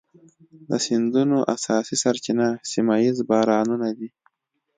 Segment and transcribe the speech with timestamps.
[0.69, 4.09] د سیندونو اساسي سرچینه سیمه ایز بارانونه دي.